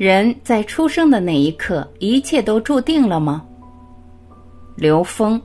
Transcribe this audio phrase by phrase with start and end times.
[0.00, 3.44] 人在出生的那一刻，一切都注定了吗？
[4.74, 5.38] 刘峰。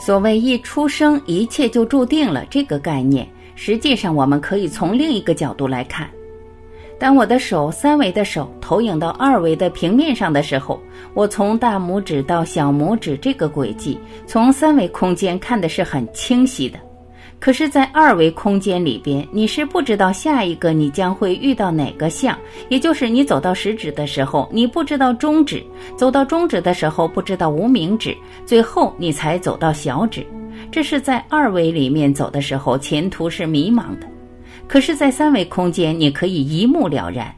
[0.00, 3.24] 所谓一出生一切就注定了这个概念，
[3.54, 6.10] 实际上我们可以从另一个角度来看。
[6.98, 10.80] 当我的手三维的手投影到二维的平面上的时候，
[11.14, 13.96] 我从大拇指到小拇指这个轨迹，
[14.26, 16.80] 从三维空间看的是很清晰的。
[17.44, 22.34] 可是，在二维空间里边，你是不知道下一个你将会遇到哪个像，
[22.70, 25.58] 也就是你走到食指的时候，你不知道中指；
[25.94, 30.26] 走到中指的时候，不知道无名指，最后你才走到小指。
[30.72, 34.08] 这是在二维里面走的时候，前途是迷茫的。
[34.66, 37.30] 可是，在三维空间，你可以一目了然。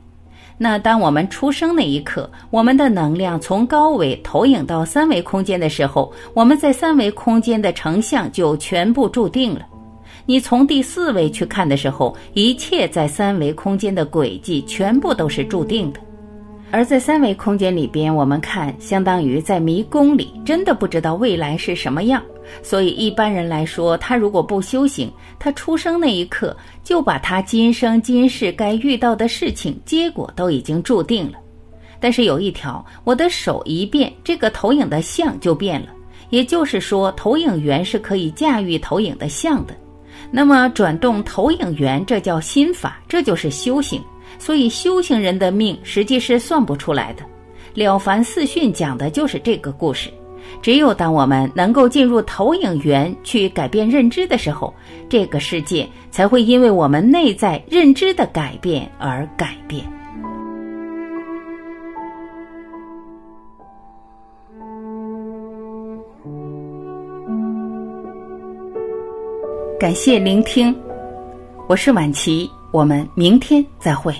[0.56, 9.66] 那当我们出生那一刻，我们的能量从高维投影到三维空间的时候，我们在三维空间的成像就全部注定了。
[10.28, 16.00] 你从第四维去看的时候，一切在三维空间的轨迹全部都是注定的；
[16.72, 22.20] 而在三维空间里边，我们看相当于在迷宫里，真的不知道未来是什么样。
[22.60, 31.38] 所以一般人来说，他如果不修行，他出生那一刻就把他今生今世该遇到的事情结果都已经注定了。
[32.00, 35.88] 但是有一条，我的手一变，这个投影的像就变了。
[36.30, 39.74] 也就是说，投影源是可以驾驭投影的像的。
[40.30, 44.02] 那么转动投影源，这叫心法，这就是修行。
[44.38, 47.22] 所以修行人的命实际是算不出来的。
[47.74, 50.10] 《了凡四训》讲的就是这个故事。
[50.62, 54.72] 只有当我们能够进入投影源去改变认知的时候，
[55.08, 59.84] 这个世界才会因为我们内在认知的改变而改变。
[69.78, 70.74] 感谢聆听
[71.68, 74.14] 我是婉琪我们明天再会。